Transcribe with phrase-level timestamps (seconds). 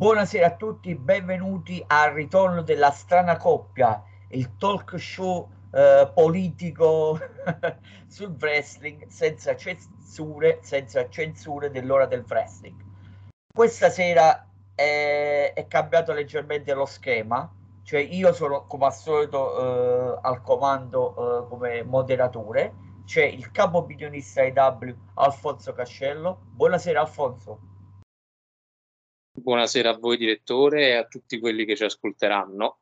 [0.00, 7.18] Buonasera a tutti, benvenuti al ritorno della strana coppia, il talk show eh, politico
[8.08, 12.82] sul wrestling senza censure, senza censure dell'ora del wrestling.
[13.52, 20.18] Questa sera è, è cambiato leggermente lo schema, cioè io sono come al solito eh,
[20.22, 21.10] al comando
[21.44, 22.72] eh, come moderatore,
[23.04, 26.38] c'è il capo opinionista IW Alfonso Cascello.
[26.54, 27.68] Buonasera Alfonso.
[29.32, 32.80] Buonasera a voi direttore e a tutti quelli che ci ascolteranno.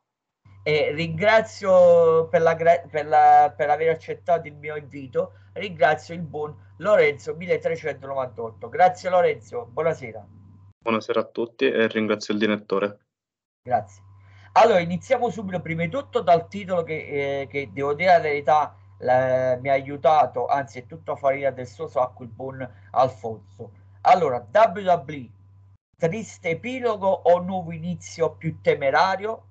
[0.63, 6.55] E ringrazio per, la, per, la, per aver accettato il mio invito, ringrazio il buon
[6.77, 8.67] Lorenzo 1398.
[8.67, 10.27] Grazie Lorenzo, buonasera.
[10.81, 12.99] Buonasera a tutti e ringrazio il direttore.
[13.61, 14.03] Grazie.
[14.53, 18.75] Allora, iniziamo subito prima di tutto dal titolo che, eh, che devo dire la verità
[18.99, 23.71] la, mi ha aiutato, anzi è tutto a farina del suo sacco il buon Alfonso.
[24.01, 25.29] Allora, WWE
[25.99, 29.43] triste epilogo o nuovo inizio più temerario?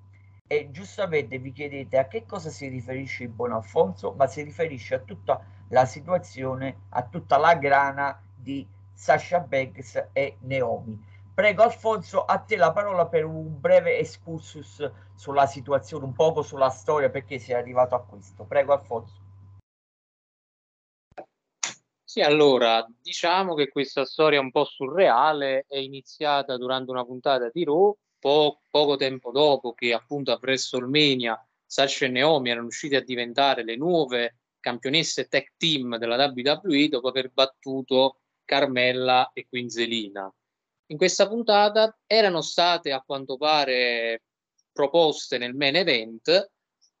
[0.47, 4.95] E giustamente vi chiedete a che cosa si riferisce il buon Alfonso, ma si riferisce
[4.95, 10.99] a tutta la situazione, a tutta la grana di Sasha Banks e Naomi.
[11.35, 16.69] Prego Alfonso, a te la parola per un breve excursus sulla situazione, un poco sulla
[16.69, 18.43] storia, perché sei arrivato a questo.
[18.43, 19.18] Prego Alfonso.
[22.09, 27.63] Sì, allora, diciamo che questa storia un po' surreale è iniziata durante una puntata di
[27.63, 33.03] Raw, po- poco tempo dopo che appunto a WrestleMania Sasha e Naomi erano riusciti a
[33.03, 40.33] diventare le nuove campionesse tech team della WWE dopo aver battuto Carmella e Quinzelina.
[40.87, 44.23] In questa puntata erano state a quanto pare
[44.71, 46.53] proposte nel main event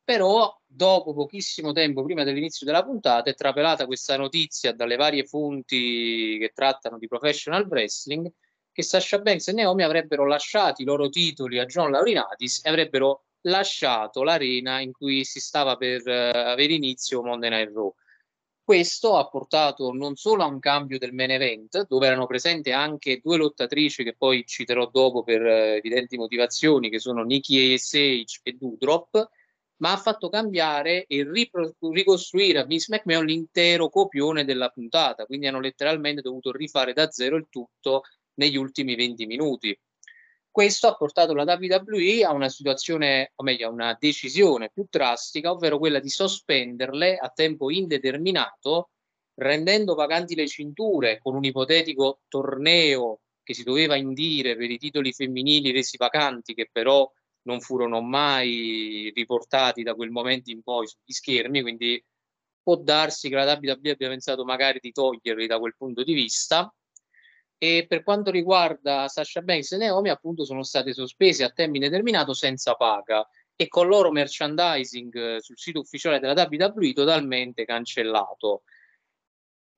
[0.09, 6.35] però dopo pochissimo tempo prima dell'inizio della puntata è trapelata questa notizia dalle varie fonti
[6.39, 8.27] che trattano di professional wrestling
[8.71, 13.25] che Sasha Banks e Naomi avrebbero lasciato i loro titoli a John Laurinatis e avrebbero
[13.41, 17.93] lasciato l'arena in cui si stava per uh, avere inizio Monday Night Raw.
[18.63, 23.19] Questo ha portato non solo a un cambio del main event, dove erano presenti anche
[23.21, 27.93] due lottatrici che poi citerò dopo per uh, evidenti motivazioni, che sono Nikki ASH
[28.41, 29.37] e Dudrop,
[29.79, 35.47] ma ha fatto cambiare e ripro- ricostruire a Vince McMahon l'intero copione della puntata, quindi
[35.47, 38.03] hanno letteralmente dovuto rifare da zero il tutto
[38.35, 39.77] negli ultimi 20 minuti.
[40.51, 45.51] Questo ha portato la WWE a una situazione, o meglio, a una decisione più drastica,
[45.51, 48.89] ovvero quella di sospenderle a tempo indeterminato,
[49.35, 55.13] rendendo vacanti le cinture con un ipotetico torneo che si doveva indire per i titoli
[55.13, 57.09] femminili resi vacanti, che però
[57.49, 62.03] non furono mai riportati da quel momento in poi sugli schermi, quindi
[62.61, 66.71] può darsi che la WWE abbia pensato magari di toglierli da quel punto di vista.
[67.57, 72.33] E per quanto riguarda Sasha Banks e Naomi, appunto, sono state sospese a tempo indeterminato
[72.33, 78.61] senza paga e con loro merchandising eh, sul sito ufficiale della WWE totalmente cancellato.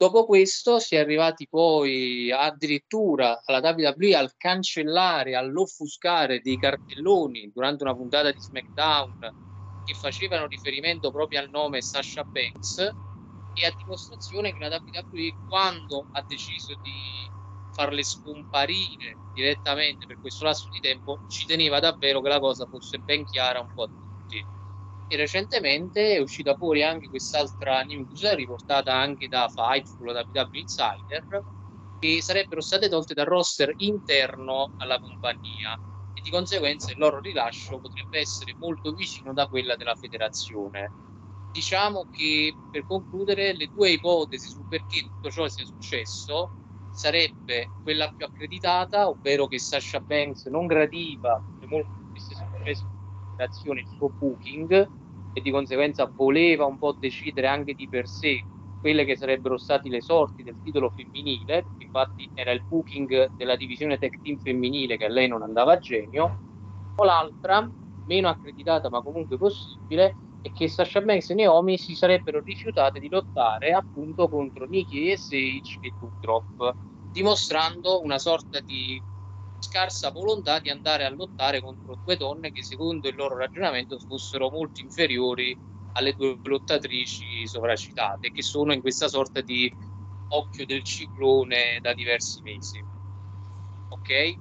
[0.02, 7.84] Dopo questo si è arrivati poi addirittura alla WWE al cancellare, all'offuscare dei cartelloni durante
[7.84, 9.32] una puntata di SmackDown
[9.84, 12.78] che facevano riferimento proprio al nome Sasha Banks
[13.54, 17.32] e a dimostrazione che la WWE quando ha deciso di
[17.70, 22.98] farle scomparire direttamente per questo lasso di tempo ci teneva davvero che la cosa fosse
[23.06, 23.92] ben chiara un po' a
[25.12, 31.26] e recentemente è uscita fuori anche quest'altra news riportata anche da Fightful da PW Insider
[32.00, 35.78] che sarebbero state tolte dal roster interno alla compagnia
[36.14, 40.94] e di conseguenza il loro rilascio potrebbe essere molto vicino da quella della federazione.
[41.52, 46.54] Diciamo che per concludere le due ipotesi su perché tutto ciò sia successo
[46.90, 52.85] sarebbe quella più accreditata, ovvero che Sasha Banks non gradiva, come molto spesso successo
[53.72, 54.90] in il suo booking
[55.32, 58.46] e di conseguenza voleva un po' decidere anche di per sé
[58.80, 63.98] quelle che sarebbero state le sorti del titolo femminile, infatti era il booking della divisione
[63.98, 66.42] tech team femminile che a lei non andava a genio,
[66.96, 67.70] o l'altra,
[68.06, 73.08] meno accreditata ma comunque possibile, è che Sasha Banks e Naomi si sarebbero rifiutate di
[73.10, 75.32] lottare appunto contro Nikki ASH
[75.80, 76.76] e Doudrop,
[77.10, 79.02] dimostrando una sorta di
[79.61, 84.49] scarsa volontà di andare a lottare contro due donne che secondo il loro ragionamento fossero
[84.49, 85.58] molto inferiori
[85.93, 89.72] alle due lottatrici sovracitate che sono in questa sorta di
[90.29, 92.84] occhio del ciclone da diversi mesi.
[93.90, 94.35] Ok?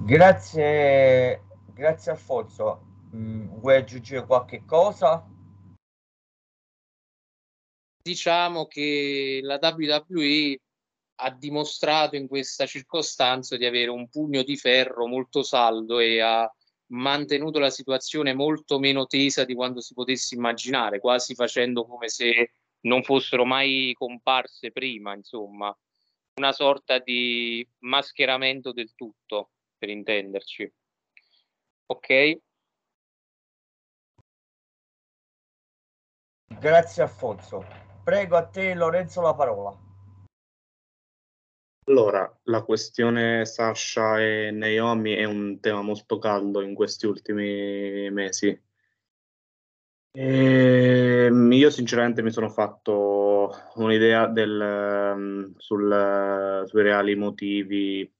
[0.00, 1.42] Grazie
[1.72, 2.90] grazie Alfonso.
[3.14, 5.26] Mm, vuoi aggiungere qualche cosa?
[8.02, 10.58] Diciamo che la WWE
[11.16, 16.50] ha dimostrato in questa circostanza di avere un pugno di ferro molto saldo e ha
[16.92, 22.52] mantenuto la situazione molto meno tesa di quanto si potesse immaginare, quasi facendo come se
[22.80, 25.76] non fossero mai comparse prima, insomma,
[26.34, 30.72] una sorta di mascheramento del tutto, per intenderci.
[31.86, 32.38] Ok?
[36.58, 37.64] Grazie Alfonso.
[38.04, 39.81] Prego a te Lorenzo la parola.
[41.86, 48.46] Allora, la questione Sasha e Naomi è un tema molto caldo in questi ultimi mesi.
[50.14, 58.12] E ehm, io sinceramente mi sono fatto un'idea del, um, sul, sui reali motivi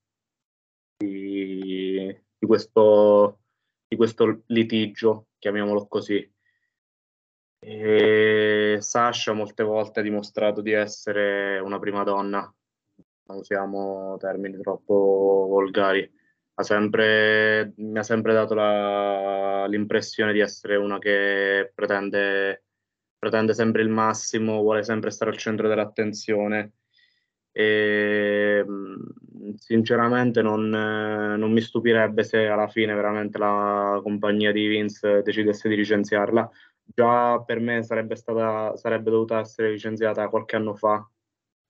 [0.97, 3.41] di, di, questo,
[3.87, 6.29] di questo litigio, chiamiamolo così.
[7.61, 12.53] E Sasha molte volte ha dimostrato di essere una prima donna
[13.27, 16.11] non usiamo termini troppo volgari.
[16.55, 22.65] Ha sempre, mi ha sempre dato la, l'impressione di essere una che pretende,
[23.19, 26.73] pretende sempre il massimo, vuole sempre stare al centro dell'attenzione.
[27.55, 28.65] E
[29.57, 35.77] sinceramente non, non mi stupirebbe se alla fine veramente la compagnia di Vince decidesse di
[35.77, 36.51] licenziarla.
[36.85, 41.07] Già per me sarebbe, stata, sarebbe dovuta essere licenziata qualche anno fa,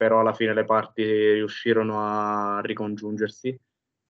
[0.03, 3.57] però alla fine le parti riuscirono a ricongiungersi,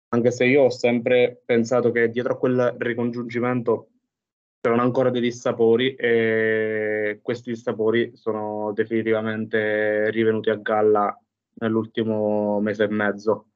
[0.09, 3.91] anche se io ho sempre pensato che dietro a quel ricongiungimento
[4.59, 11.17] c'erano ancora dei dissapori e questi dissapori sono definitivamente rivenuti a galla
[11.61, 13.46] nell'ultimo mese e mezzo.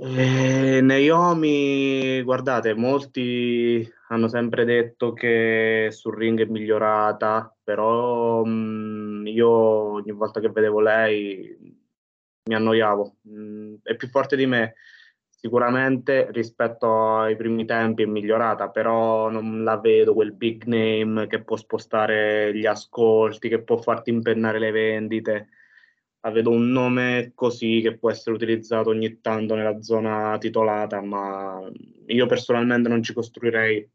[0.00, 9.48] E Naomi, guardate, molti hanno sempre detto che sul ring è migliorata, però mh, io
[9.48, 11.56] ogni volta che vedevo lei
[12.44, 13.16] mi annoiavo.
[13.22, 14.74] Mh, è più forte di me,
[15.28, 21.42] sicuramente rispetto ai primi tempi è migliorata, però non la vedo quel big name che
[21.42, 25.48] può spostare gli ascolti, che può farti impennare le vendite
[26.30, 31.60] vedo un nome così che può essere utilizzato ogni tanto nella zona titolata, ma
[32.06, 33.88] io personalmente non ci costruirei,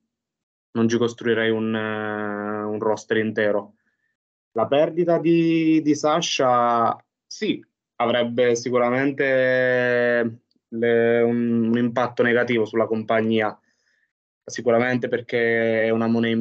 [0.71, 3.75] non ci costruirei un, uh, un roster intero.
[4.51, 6.95] La perdita di, di Sasha,
[7.25, 7.63] sì,
[7.95, 13.57] avrebbe sicuramente le, un, un impatto negativo sulla compagnia,
[14.45, 16.35] sicuramente perché è una money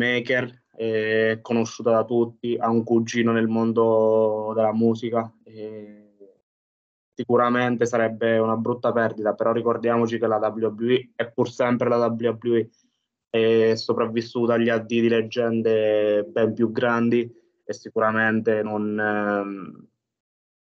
[0.75, 5.33] è conosciuta da tutti, ha un cugino nel mondo della musica.
[7.15, 12.71] sicuramente sarebbe una brutta perdita, però ricordiamoci che la WWE è pur sempre la WWE,
[13.31, 17.31] è sopravvissuta agli addii di leggende ben più grandi
[17.65, 19.89] e sicuramente non, ehm,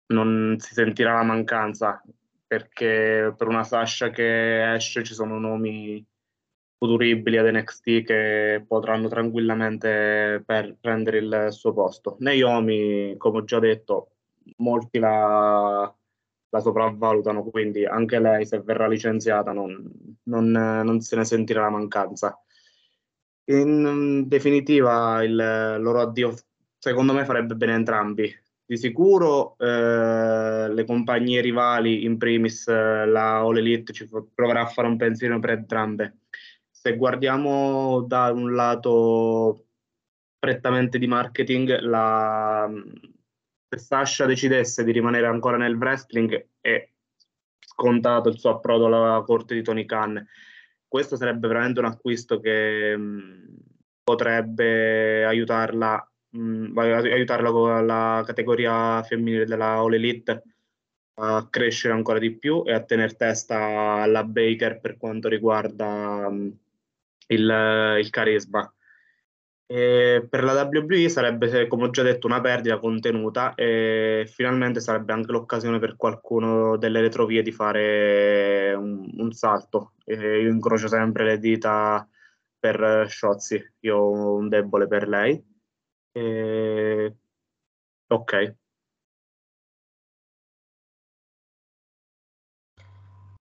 [0.06, 2.02] non si sentirà la mancanza
[2.46, 6.04] perché per una Sasha che esce ci sono nomi
[6.80, 12.16] futuribili ad NXT che potranno tranquillamente per prendere il suo posto.
[12.20, 14.12] Naomi, come ho già detto,
[14.56, 15.94] molti la,
[16.48, 21.68] la sopravvalutano, quindi anche lei se verrà licenziata non, non, non se ne sentirà la
[21.68, 22.42] mancanza.
[23.50, 26.34] In definitiva il loro addio
[26.78, 28.34] secondo me farebbe bene entrambi.
[28.64, 34.66] Di sicuro eh, le compagnie rivali, in primis eh, la All Elite, ci proverà a
[34.66, 36.19] fare un pensiero per entrambe
[36.82, 39.66] se guardiamo da un lato
[40.38, 42.70] prettamente di marketing, la,
[43.68, 46.88] se Sasha decidesse di rimanere ancora nel wrestling è
[47.58, 50.26] scontato il suo approdo alla corte di Tony Khan.
[50.88, 53.56] Questo sarebbe veramente un acquisto che mh,
[54.02, 60.42] potrebbe aiutarla, mh, aiutarla con la categoria femminile della All Elite
[61.16, 66.58] a crescere ancora di più e a tenere testa alla Baker per quanto riguarda mh,
[67.30, 68.72] il, il carisma.
[69.66, 75.12] E per la WWE sarebbe, come ho già detto, una perdita contenuta e finalmente sarebbe
[75.12, 79.92] anche l'occasione per qualcuno delle retrovie di fare un, un salto.
[80.04, 82.06] E io incrocio sempre le dita
[82.58, 85.40] per Shotzi, io ho un debole per lei.
[86.12, 87.16] E...
[88.08, 88.56] Ok.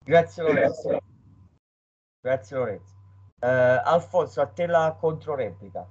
[0.06, 1.00] Grazie Lorenzo.
[2.22, 2.99] Grazie Lorenzo.
[3.42, 5.88] Uh, Alfonso, a te la controreplica.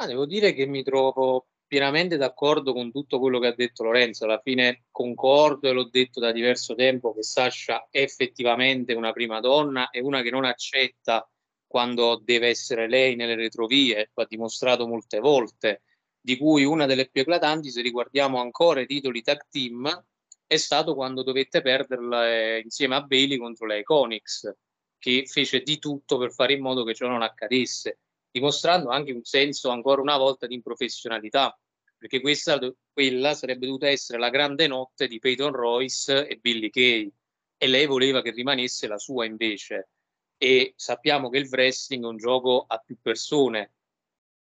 [0.00, 4.24] Ah, devo dire che mi trovo pienamente d'accordo con tutto quello che ha detto Lorenzo.
[4.24, 9.40] Alla fine concordo e l'ho detto da diverso tempo che Sasha è effettivamente una prima
[9.40, 11.28] donna e una che non accetta
[11.66, 15.82] quando deve essere lei nelle retrovie, lo ha dimostrato molte volte.
[16.20, 20.04] di cui una delle più eclatanti, se riguardiamo ancora i titoli tag team,
[20.48, 24.50] è stato quando dovette perderla eh, insieme a Bailey contro la Iconics,
[24.98, 27.98] che fece di tutto per fare in modo che ciò non accadesse,
[28.30, 31.56] dimostrando anche un senso ancora una volta di improfessionalità,
[31.98, 32.58] perché questa,
[32.90, 37.12] quella sarebbe dovuta essere la grande notte di Peyton Royce e Billy Kay,
[37.58, 39.90] e lei voleva che rimanesse la sua invece.
[40.38, 43.74] E sappiamo che il wrestling è un gioco a più persone,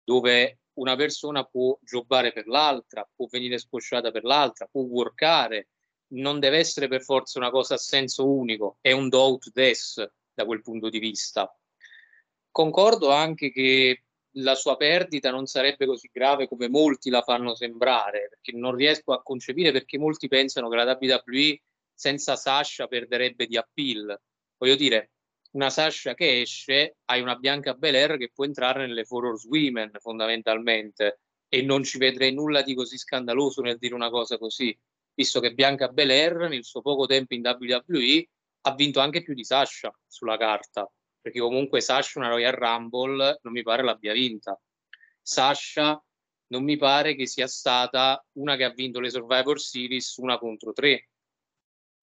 [0.04, 5.68] dove una persona può giocare per l'altra, può venire scosciata per l'altra, può workare,
[6.08, 10.08] non deve essere per forza una cosa a senso unico, è un do out des
[10.32, 11.52] da quel punto di vista.
[12.50, 14.04] Concordo anche che
[14.38, 19.12] la sua perdita non sarebbe così grave come molti la fanno sembrare, perché non riesco
[19.12, 21.60] a concepire perché molti pensano che la WWE
[21.94, 24.18] senza Sasha perderebbe di appeal.
[24.58, 25.12] Voglio dire,
[25.52, 31.20] una Sasha che esce, hai una Bianca Belair che può entrare nelle Four Women fondamentalmente
[31.48, 34.76] e non ci vedrei nulla di così scandaloso nel dire una cosa così
[35.16, 38.28] visto che Bianca Belair nel suo poco tempo in WWE
[38.62, 40.88] ha vinto anche più di Sasha sulla carta,
[41.20, 44.60] perché comunque Sasha una Royal Rumble non mi pare l'abbia vinta.
[45.22, 46.00] Sasha
[46.48, 50.72] non mi pare che sia stata una che ha vinto le Survivor Series una contro
[50.72, 51.08] tre.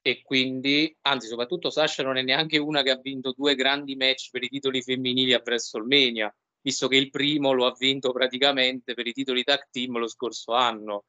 [0.01, 4.31] E quindi, anzi, soprattutto Sasha non è neanche una che ha vinto due grandi match
[4.31, 9.07] per i titoli femminili a WrestleMania, visto che il primo lo ha vinto praticamente per
[9.07, 11.05] i titoli tag team lo scorso anno.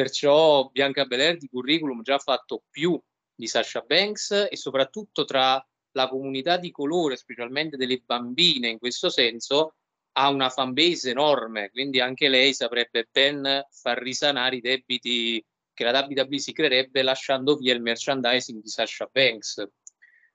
[0.00, 2.98] Perciò Bianca Belair di curriculum già fatto più
[3.34, 9.10] di Sasha Banks e soprattutto tra la comunità di colore, specialmente delle bambine in questo
[9.10, 9.74] senso,
[10.12, 16.06] ha una fanbase enorme, quindi anche lei saprebbe ben far risanare i debiti che la
[16.08, 19.62] WWE si creerebbe lasciando via il merchandising di Sasha Banks.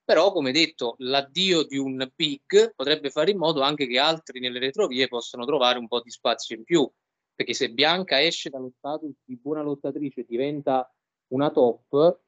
[0.04, 4.60] Però, come detto, l'addio di un big potrebbe fare in modo anche che altri nelle
[4.60, 6.88] retrovie possano trovare un po' di spazio in più
[7.36, 10.90] perché se Bianca esce dallo status di buona lottatrice e diventa
[11.28, 12.20] una top,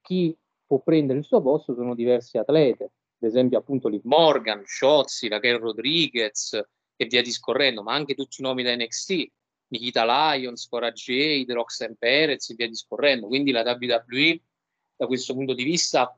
[0.00, 5.28] chi può prendere il suo posto sono diversi atlete, ad esempio appunto Liv Morgan, Shotzi,
[5.28, 6.60] Raquel Rodriguez
[6.96, 9.26] e via discorrendo, ma anche tutti i nomi da NXT,
[9.68, 13.26] Nikita Lyons, Cora Jade, Roxanne Perez e via discorrendo.
[13.26, 14.40] Quindi la WWE
[14.96, 16.16] da questo punto di vista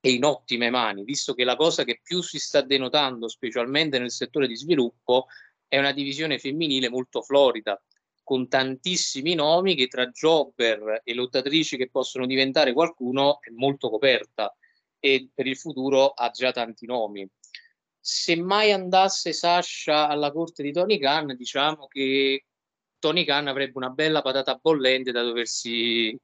[0.00, 4.10] è in ottime mani, visto che la cosa che più si sta denotando, specialmente nel
[4.10, 5.26] settore di sviluppo,
[5.70, 7.80] è una divisione femminile molto florida,
[8.24, 14.52] con tantissimi nomi che tra jobber e lottatrici che possono diventare qualcuno è molto coperta
[14.98, 17.24] e per il futuro ha già tanti nomi.
[18.00, 22.46] Se mai andasse Sasha alla corte di Tony Khan, diciamo che
[22.98, 26.18] Tony Khan avrebbe una bella patata bollente da doversi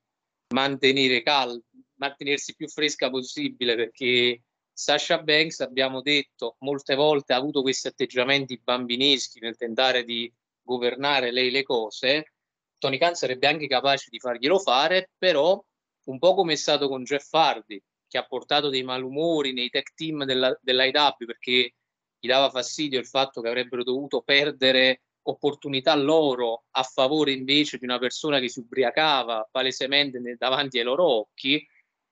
[0.55, 1.63] mantenere calda,
[1.99, 4.43] mantenersi più fresca possibile perché
[4.79, 10.31] Sasha Banks, abbiamo detto molte volte, ha avuto questi atteggiamenti bambineschi nel tentare di
[10.61, 12.35] governare lei le cose.
[12.77, 15.59] Tony Khan sarebbe anche capace di farglielo fare, però
[16.05, 19.95] un po' come è stato con Jeff Hardy, che ha portato dei malumori nei tech
[19.95, 21.75] team della, dell'IW perché
[22.19, 27.85] gli dava fastidio il fatto che avrebbero dovuto perdere opportunità loro a favore invece di
[27.85, 31.67] una persona che si ubriacava palesemente davanti ai loro occhi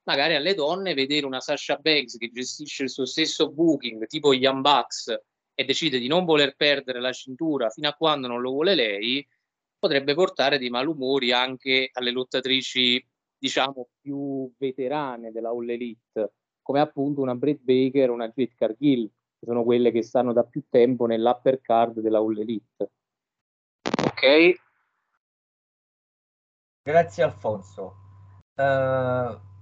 [0.05, 4.61] magari alle donne vedere una Sasha Banks che gestisce il suo stesso booking, tipo Young
[4.61, 5.15] Bucks,
[5.55, 9.27] e decide di non voler perdere la cintura fino a quando non lo vuole lei,
[9.79, 13.05] potrebbe portare dei malumori anche alle lottatrici,
[13.37, 19.07] diciamo, più veterane della All Elite, come appunto una Britt Baker o una Jade Cargill,
[19.39, 22.91] che sono quelle che stanno da più tempo nell'upper card della All Elite.
[24.07, 24.55] Ok?
[26.83, 27.95] Grazie Alfonso.
[28.57, 29.53] Uh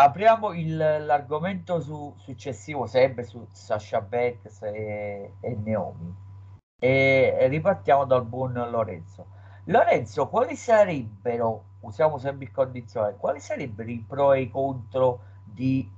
[0.00, 6.14] apriamo il, l'argomento su, successivo sempre su Sasha Banks e, e Naomi.
[6.78, 9.26] E, ripartiamo dal buon Lorenzo.
[9.64, 15.88] Lorenzo quali sarebbero usiamo sempre il condizionale quali sarebbero i pro e i contro di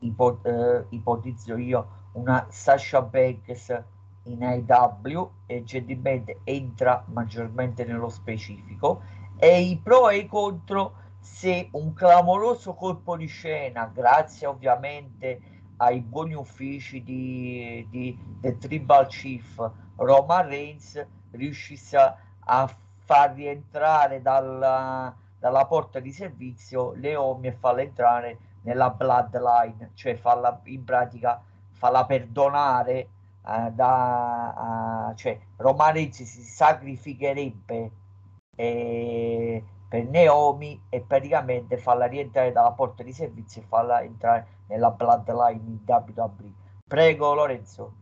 [0.00, 3.82] ipo, eh, ipotizzo io una Sasha Banks
[4.24, 9.02] in AW e gentilmente entra maggiormente nello specifico
[9.36, 15.40] e i pro e i contro se un clamoroso colpo di scena, grazie ovviamente
[15.78, 25.14] ai buoni uffici di, di The Tribal Chief Roman Reigns, riuscisse a far rientrare dalla,
[25.38, 32.04] dalla porta di servizio Leomi e farla entrare nella bloodline, cioè farla in pratica farla
[32.04, 33.08] perdonare
[33.46, 37.90] eh, da, uh, cioè Roman Reigns si sacrificherebbe
[38.56, 44.90] eh, per Naomi e praticamente farla rientrare dalla porta di servizio e farla entrare nella
[44.90, 46.52] bloodline in WWE.
[46.84, 47.94] Prego Lorenzo.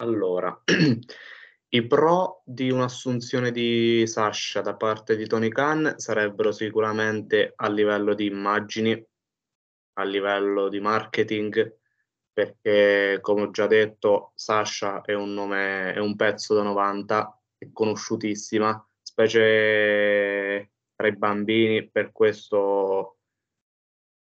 [0.00, 0.62] Allora,
[1.70, 8.12] I pro di un'assunzione di Sasha da parte di Tony Khan sarebbero sicuramente a livello
[8.12, 9.06] di immagini,
[9.94, 11.78] a livello di marketing,
[12.30, 17.70] perché come ho già detto Sasha è un nome, è un pezzo da 90, è
[17.72, 18.86] conosciutissima,
[19.16, 23.16] specie tra i bambini, per questo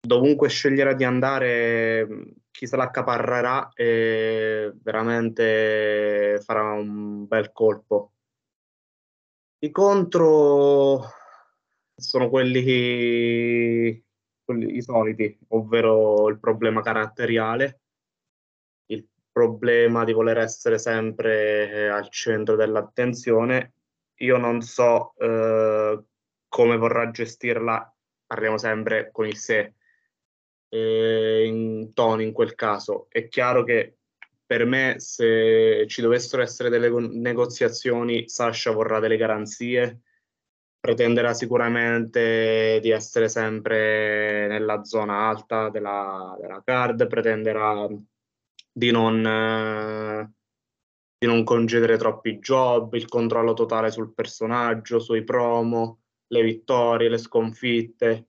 [0.00, 8.12] dovunque sceglierà di andare chi se l'accaparrerà e veramente farà un bel colpo.
[9.58, 11.02] I contro
[11.96, 14.04] sono quelli,
[14.44, 17.80] quelli i soliti, ovvero il problema caratteriale,
[18.86, 23.72] il problema di voler essere sempre al centro dell'attenzione.
[24.18, 26.02] Io non so eh,
[26.48, 27.94] come vorrà gestirla,
[28.26, 29.74] parliamo sempre con il sé,
[30.68, 33.06] eh, in Tony in quel caso.
[33.08, 33.96] È chiaro che
[34.46, 40.00] per me se ci dovessero essere delle negoziazioni, Sasha vorrà delle garanzie,
[40.78, 47.88] pretenderà sicuramente di essere sempre nella zona alta della, della card, pretenderà
[48.70, 50.32] di non, eh,
[51.24, 57.18] di non concedere troppi job, il controllo totale sul personaggio, sui promo, le vittorie, le
[57.18, 58.28] sconfitte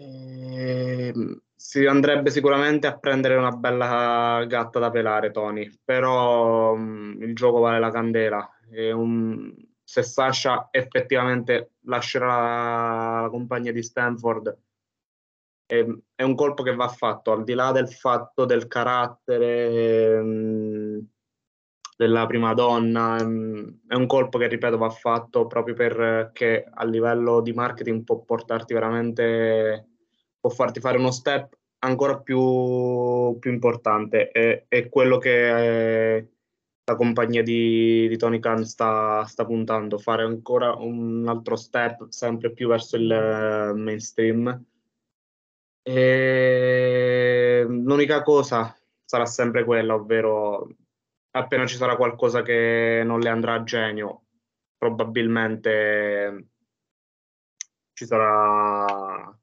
[0.00, 7.34] Ehm, si andrebbe sicuramente a prendere una bella gatta da pelare, Tony, però um, il
[7.34, 8.48] gioco vale la candela.
[8.70, 14.56] Un, se Sasha effettivamente lascerà la compagnia di Stanford,
[15.66, 15.84] è,
[16.14, 20.87] è, un colpo che va fatto, al di là del fatto del carattere um,
[21.98, 27.40] della prima donna, um, è un colpo che, ripeto, va fatto proprio perché a livello
[27.40, 29.88] di marketing può portarti veramente
[30.38, 34.30] può farti fare uno step ancora più, più importante.
[34.30, 36.28] È, è, quello che eh,
[36.84, 42.52] la compagnia di, di Tony Khan sta, sta, puntando, fare ancora un altro step sempre
[42.52, 44.64] più verso il uh, mainstream.
[45.82, 50.68] E l'unica cosa sarà sempre quella, ovvero
[51.38, 54.24] appena ci sarà qualcosa che non le andrà a genio,
[54.76, 56.48] probabilmente
[57.92, 59.36] ci sarà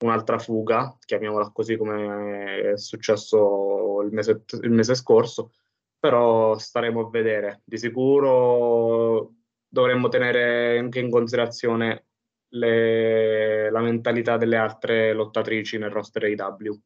[0.00, 5.52] un'altra fuga, chiamiamola così come è successo il mese, il mese scorso,
[5.98, 7.62] però staremo a vedere.
[7.64, 9.32] Di sicuro
[9.66, 12.06] dovremmo tenere anche in considerazione
[12.50, 16.80] le, la mentalità delle altre lottatrici nel roster AW.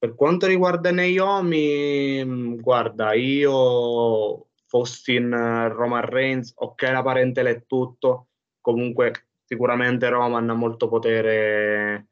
[0.00, 8.28] Per quanto riguarda Naomi, guarda, io fossi in Roman Reigns, ok la parentela è tutto,
[8.62, 12.06] comunque sicuramente Roman ha molto potere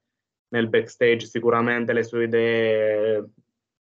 [0.49, 3.31] nel backstage, sicuramente le sue idee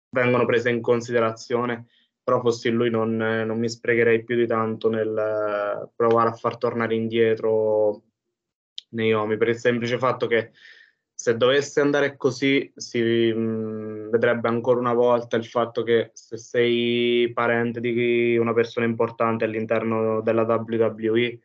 [0.09, 1.85] vengono prese in considerazione,
[2.23, 6.95] però fossi lui non, non mi sprecherei più di tanto nel provare a far tornare
[6.95, 8.01] indietro
[8.89, 10.53] Naomi, per il semplice fatto che
[11.21, 12.99] se dovesse andare così si
[13.31, 19.45] mh, vedrebbe ancora una volta il fatto che se sei parente di una persona importante
[19.45, 21.39] all'interno della WWE,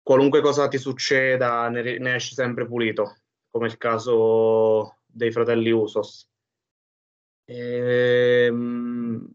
[0.00, 3.16] qualunque cosa ti succeda ne, ne esci sempre pulito
[3.50, 6.30] come il caso dei fratelli Usos.
[7.46, 9.28] Ehm,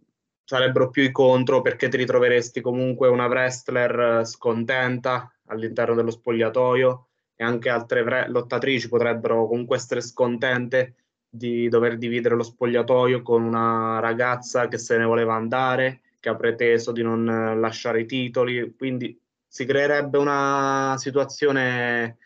[0.45, 7.07] sarebbero più i contro perché ti ritroveresti comunque una wrestler scontenta all'interno dello spogliatoio
[7.41, 10.93] e anche altre lottatrici potrebbero comunque essere scontente
[11.27, 16.35] di dover dividere lo spogliatoio con una ragazza che se ne voleva andare, che ha
[16.35, 22.17] preteso di non lasciare i titoli, quindi si creerebbe una situazione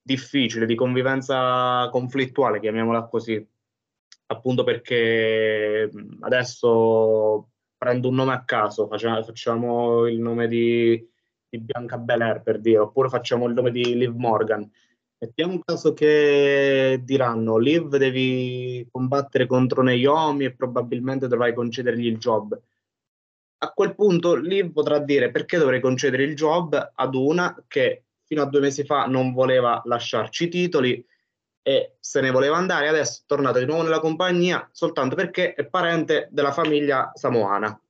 [0.00, 3.46] difficile, di convivenza conflittuale, chiamiamola così,
[4.28, 5.90] appunto perché
[6.20, 11.06] adesso prendo un nome a caso, facciamo il nome di,
[11.56, 14.70] di, Bianca Belair per dire, oppure facciamo il nome di Liv Morgan.
[15.18, 22.18] Mettiamo un caso che diranno Liv devi combattere contro Naomi e probabilmente dovrai concedergli il
[22.18, 22.60] job.
[23.58, 28.42] A quel punto Liv potrà dire perché dovrei concedere il job ad una che fino
[28.42, 31.06] a due mesi fa non voleva lasciarci i titoli
[31.62, 35.64] e se ne voleva andare, adesso è tornato di nuovo nella compagnia soltanto perché è
[35.64, 37.80] parente della famiglia samoana.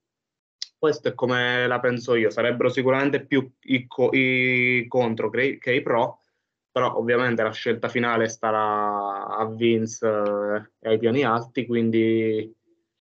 [0.87, 5.83] Questo è come la penso io, sarebbero sicuramente più i, co- i contro che i
[5.83, 6.21] pro,
[6.71, 12.57] però ovviamente la scelta finale starà a Vince eh, e ai piani alti, quindi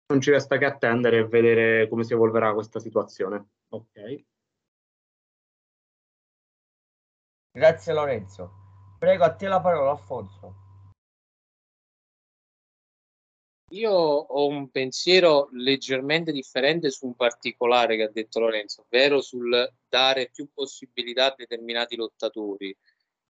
[0.07, 3.49] non ci resta che attendere e vedere come si evolverà questa situazione.
[3.67, 4.23] Ok.
[7.51, 8.51] Grazie Lorenzo.
[8.97, 10.68] Prego a te la parola Alfonso.
[13.71, 19.71] Io ho un pensiero leggermente differente su un particolare che ha detto Lorenzo, ovvero sul
[19.87, 22.75] dare più possibilità a determinati lottatori.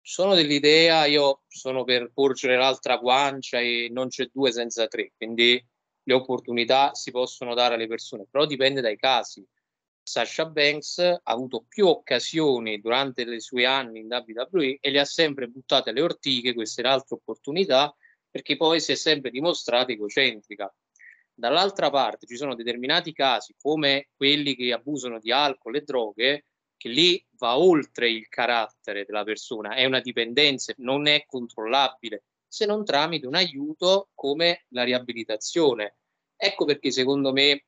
[0.02, 5.64] Sono dell'idea, io sono per porgere l'altra guancia e non c'è due senza tre, quindi
[6.06, 9.46] le opportunità si possono dare alle persone, però dipende dai casi.
[10.02, 15.06] Sasha Banks ha avuto più occasioni durante i suoi anni in WWE e le ha
[15.06, 17.96] sempre buttate alle ortiche, questa è l'altra opportunità,
[18.34, 20.74] perché poi si è sempre dimostrata egocentrica.
[21.36, 26.90] Dall'altra parte ci sono determinati casi come quelli che abusano di alcol e droghe che
[26.90, 32.84] lì va oltre il carattere della persona, è una dipendenza, non è controllabile se non
[32.84, 35.98] tramite un aiuto come la riabilitazione.
[36.36, 37.66] Ecco perché secondo me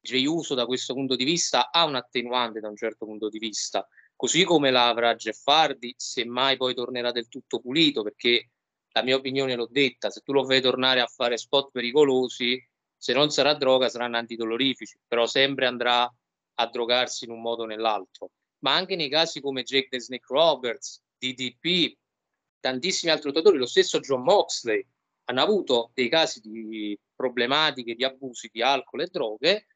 [0.00, 3.38] Jey Uso da questo punto di vista ha un attenuante da un certo punto di
[3.38, 8.50] vista, così come la avrà Jeff Hardy, semmai poi tornerà del tutto pulito, perché
[8.98, 12.60] la mia opinione l'ho detta, se tu lo fai tornare a fare spot pericolosi,
[12.96, 16.12] se non sarà droga saranno antidolorifici, però sempre andrà
[16.60, 18.32] a drogarsi in un modo o nell'altro.
[18.60, 21.96] Ma anche nei casi come Jake the Snake Roberts, DDP,
[22.58, 24.84] tantissimi altri lottatori, lo stesso John Moxley,
[25.26, 29.66] hanno avuto dei casi di problematiche, di abusi di alcol e droghe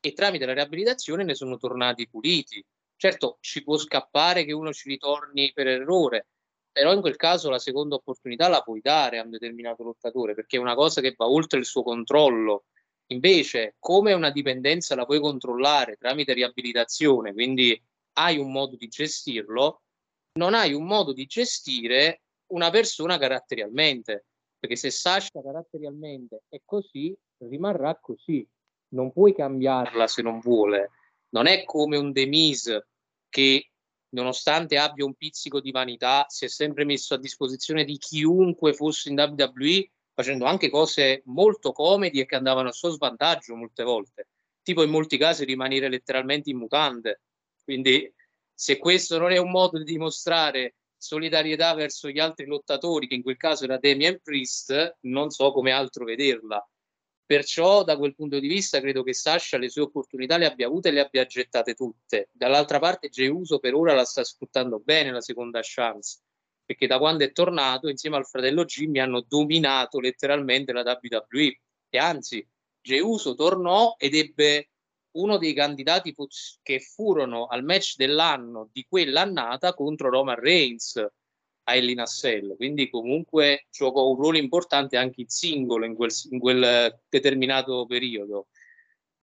[0.00, 2.64] e tramite la riabilitazione ne sono tornati puliti.
[2.96, 6.28] Certo, ci può scappare che uno ci ritorni per errore,
[6.72, 10.56] però in quel caso la seconda opportunità la puoi dare a un determinato lottatore perché
[10.56, 12.64] è una cosa che va oltre il suo controllo.
[13.10, 17.80] Invece, come una dipendenza la puoi controllare tramite riabilitazione, quindi
[18.14, 19.82] hai un modo di gestirlo,
[20.38, 24.26] non hai un modo di gestire una persona caratterialmente,
[24.58, 28.46] perché se Sasha caratterialmente è così, rimarrà così.
[28.92, 30.90] Non puoi cambiarla se non vuole.
[31.30, 32.88] Non è come un Demise
[33.28, 33.69] che
[34.10, 39.10] nonostante abbia un pizzico di vanità, si è sempre messo a disposizione di chiunque fosse
[39.10, 44.28] in WWE, facendo anche cose molto comedi e che andavano a suo svantaggio molte volte,
[44.62, 47.22] tipo in molti casi rimanere letteralmente in mutande.
[47.64, 48.12] Quindi
[48.52, 53.22] se questo non è un modo di dimostrare solidarietà verso gli altri lottatori, che in
[53.22, 56.62] quel caso era Damien Priest, non so come altro vederla.
[57.30, 60.88] Perciò, da quel punto di vista, credo che Sasha le sue opportunità le abbia avute
[60.88, 62.28] e le abbia gettate tutte.
[62.32, 66.22] Dall'altra parte, Geuso per ora la sta sfruttando bene la seconda chance,
[66.64, 71.60] perché da quando è tornato, insieme al fratello Jimmy, hanno dominato letteralmente la WWE.
[71.88, 72.44] E anzi,
[72.80, 74.70] Geuso tornò ed ebbe
[75.12, 76.12] uno dei candidati
[76.60, 81.00] che furono al match dell'anno di quell'annata contro Roman Reigns
[81.70, 86.38] a Ellie Nassel, quindi comunque giocò un ruolo importante anche in singolo in quel, in
[86.38, 88.48] quel determinato periodo.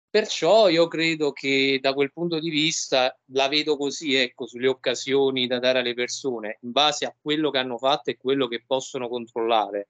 [0.09, 5.47] Perciò io credo che da quel punto di vista la vedo così, ecco, sulle occasioni
[5.47, 9.07] da dare alle persone, in base a quello che hanno fatto e quello che possono
[9.07, 9.89] controllare.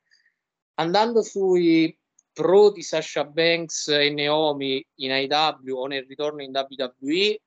[0.76, 1.98] Andando sui
[2.32, 7.42] pro di Sasha Banks e Naomi in IW o nel ritorno in WWE,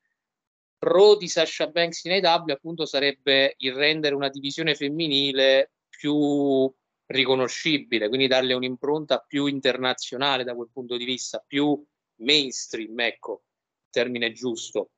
[0.86, 6.72] pro di Sasha Banks in AW appunto sarebbe il rendere una divisione femminile più
[7.06, 11.84] riconoscibile, quindi darle un'impronta più internazionale da quel punto di vista, più
[12.20, 13.42] mainstream, ecco,
[13.90, 14.90] termine giusto.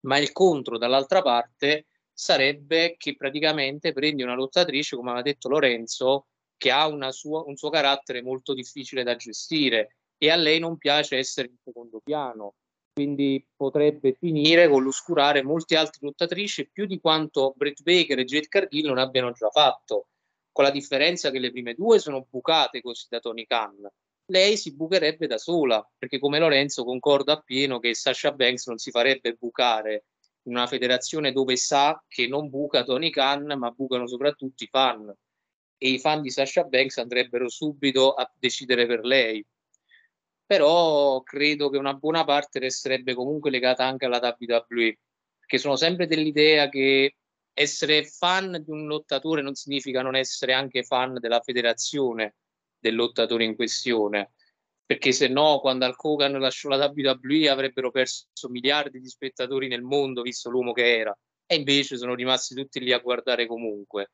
[0.00, 6.26] Ma il contro dall'altra parte sarebbe che praticamente prendi una lottatrice, come ha detto Lorenzo,
[6.58, 11.16] che ha sua, un suo carattere molto difficile da gestire e a lei non piace
[11.16, 12.56] essere in secondo piano
[12.96, 18.48] quindi potrebbe finire con l'oscurare molte altre lottatrici più di quanto Brett Baker e Jade
[18.48, 20.06] Cargill non abbiano già fatto,
[20.50, 23.86] con la differenza che le prime due sono bucate così da Tony Khan.
[24.32, 28.90] Lei si bucherebbe da sola, perché come Lorenzo concorda appieno che Sasha Banks non si
[28.90, 30.06] farebbe bucare
[30.44, 35.14] in una federazione dove sa che non buca Tony Khan, ma bucano soprattutto i fan.
[35.76, 39.44] E i fan di Sasha Banks andrebbero subito a decidere per lei
[40.46, 44.98] però credo che una buona parte resterebbe comunque legata anche alla WWE,
[45.38, 47.16] perché sono sempre dell'idea che
[47.52, 52.36] essere fan di un lottatore non significa non essere anche fan della federazione
[52.78, 54.32] del lottatore in questione,
[54.84, 59.82] perché se no quando Al Hogan lasciò la WWE avrebbero perso miliardi di spettatori nel
[59.82, 64.12] mondo, visto l'uomo che era, e invece sono rimasti tutti lì a guardare comunque.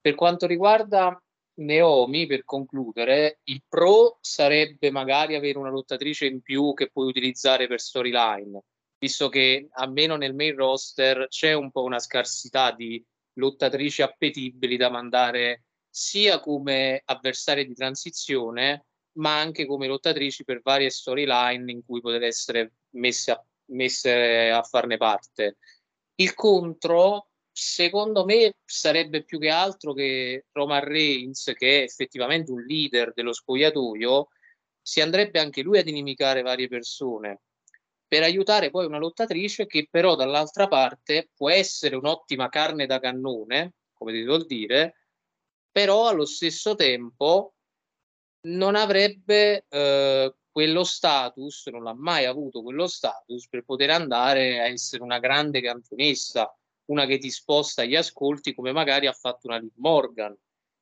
[0.00, 1.22] Per quanto riguarda
[1.56, 7.66] Naomi, per concludere, il pro sarebbe magari avere una lottatrice in più che puoi utilizzare
[7.66, 8.60] per storyline,
[8.98, 14.90] visto che almeno nel main roster c'è un po' una scarsità di lottatrici appetibili da
[14.90, 18.86] mandare sia come avversarie di transizione,
[19.18, 24.62] ma anche come lottatrici per varie storyline in cui poter essere messe a, messe a
[24.62, 25.58] farne parte.
[26.16, 32.62] Il contro secondo me sarebbe più che altro che Roman Reigns, che è effettivamente un
[32.62, 34.28] leader dello spogliatoio,
[34.82, 37.40] si andrebbe anche lui ad inimicare varie persone
[38.14, 43.74] per aiutare poi una lottatrice che però dall'altra parte può essere un'ottima carne da cannone,
[43.92, 45.06] come si vuol dire,
[45.72, 47.54] però allo stesso tempo
[48.42, 54.66] non avrebbe eh, quello status, non l'ha mai avuto quello status per poter andare a
[54.66, 59.58] essere una grande campionessa, una che ti sposta gli ascolti come magari ha fatto una
[59.58, 60.36] Liv Morgan.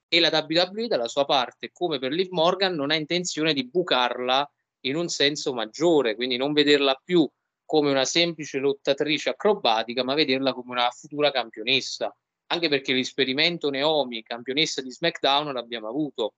[0.08, 4.50] E la WWE dalla sua parte, come per Liv Morgan, non ha intenzione di bucarla
[4.80, 7.28] in un senso maggiore, quindi non vederla più
[7.64, 12.14] come una semplice lottatrice acrobatica, ma vederla come una futura campionessa.
[12.48, 16.34] Anche perché l'esperimento Naomi, campionessa di SmackDown, l'abbiamo avuto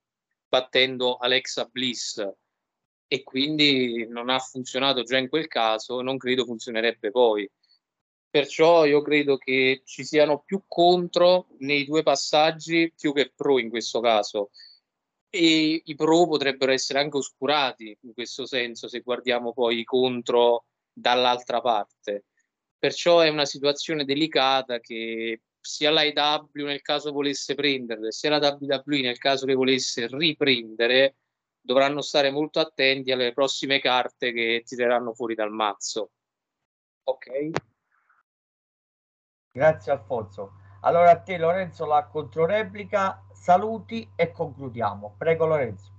[0.46, 2.24] battendo Alexa Bliss
[3.09, 7.50] e quindi non ha funzionato già in quel caso, non credo funzionerebbe poi.
[8.35, 13.70] Perciò io credo che ci siano più contro nei due passaggi più che pro in
[13.70, 14.51] questo caso
[15.31, 20.64] e i pro potrebbero essere anche oscurati in questo senso se guardiamo poi i contro
[20.92, 22.25] dall'altra parte.
[22.77, 29.01] Perciò è una situazione delicata che sia l'IW nel caso volesse prenderle, sia la WWE
[29.01, 31.18] nel caso che volesse riprendere,
[31.61, 36.11] dovranno stare molto attenti alle prossime carte che tireranno fuori dal mazzo.
[37.05, 37.73] Ok?
[39.57, 40.55] Grazie Alfonso.
[40.81, 45.14] Allora a te Lorenzo la controreplica, saluti e concludiamo.
[45.17, 45.93] Prego Lorenzo.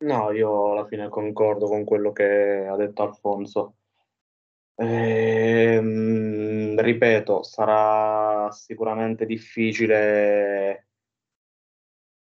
[0.00, 3.76] No, io alla fine concordo con quello che ha detto Alfonso.
[4.74, 10.88] Ehm, ripeto, sarà sicuramente difficile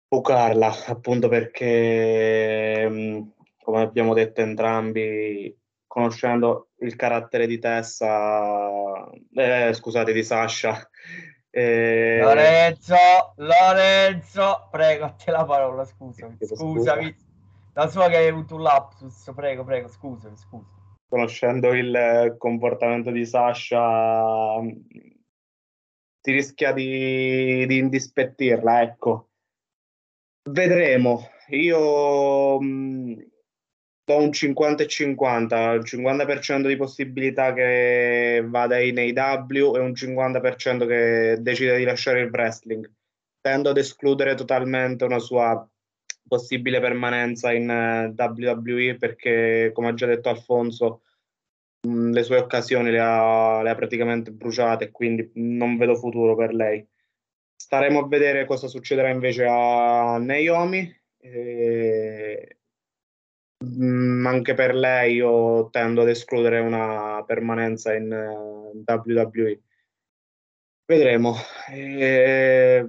[0.08, 3.22] bucarla, appunto perché, mm,
[3.62, 5.56] come abbiamo detto entrambi,
[5.94, 10.76] conoscendo il carattere di Tessa, eh, scusate, di Sasha.
[11.56, 12.18] Eh...
[12.20, 12.96] Lorenzo,
[13.36, 17.16] Lorenzo, prego, a te la parola, scusami, scusami.
[17.74, 20.66] La sua che hai avuto un lapsus, prego, prego, scusami, scusa.
[21.08, 24.60] Conoscendo il comportamento di Sasha,
[26.20, 29.28] si rischia di, di indispettirla, ecco.
[30.50, 31.30] Vedremo.
[31.50, 33.33] Io mh,
[34.04, 39.92] do un 50 e 50, il 50% di possibilità che vada in AW e un
[39.92, 42.90] 50% che decide di lasciare il wrestling.
[43.40, 45.66] Tendo ad escludere totalmente una sua
[46.26, 51.02] possibile permanenza in WWE perché, come ha già detto Alfonso,
[51.86, 56.54] mh, le sue occasioni le ha, le ha praticamente bruciate, quindi non vedo futuro per
[56.54, 56.86] lei.
[57.56, 61.02] Staremo a vedere cosa succederà invece a Naomi.
[63.64, 69.60] Mm, anche per lei io tendo ad escludere una permanenza in eh, WWE.
[70.86, 71.34] Vedremo.
[71.70, 72.86] E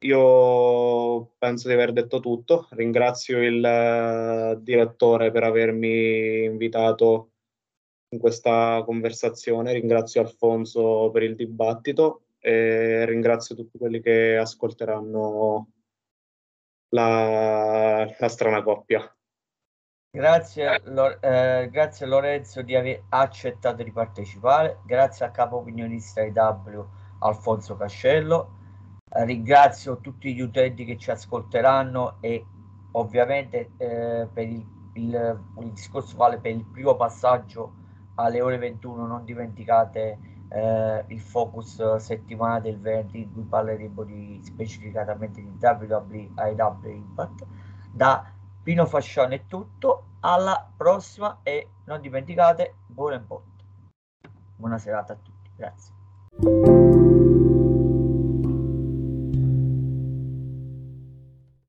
[0.00, 2.68] io penso di aver detto tutto.
[2.72, 7.32] Ringrazio il uh, direttore per avermi invitato
[8.10, 9.72] in questa conversazione.
[9.72, 15.68] Ringrazio Alfonso per il dibattito e ringrazio tutti quelli che ascolteranno
[16.90, 19.14] la, la strana coppia.
[20.12, 20.82] Grazie,
[21.20, 26.84] eh, grazie Lorenzo di aver accettato di partecipare, grazie al capo opinionista IW
[27.20, 28.50] Alfonso Cascello,
[29.08, 32.44] eh, ringrazio tutti gli utenti che ci ascolteranno e
[32.90, 37.74] ovviamente eh, per il, il, il, discorso vale per il primo passaggio
[38.16, 40.18] alle ore 21, non dimenticate
[40.48, 46.30] eh, il focus settimanale del venerdì in cui parleremo di, specificatamente di WWE,
[46.82, 47.46] Impact.
[47.92, 53.20] Da Pino Fascione è tutto, alla prossima e non dimenticate, buon e
[54.56, 56.79] Buona serata a tutti, grazie.